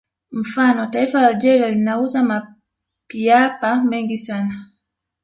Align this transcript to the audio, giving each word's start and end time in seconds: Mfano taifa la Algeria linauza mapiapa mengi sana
Mfano 0.31 0.87
taifa 0.87 1.21
la 1.21 1.27
Algeria 1.27 1.69
linauza 1.69 2.23
mapiapa 2.23 3.83
mengi 3.83 4.17
sana 4.17 4.67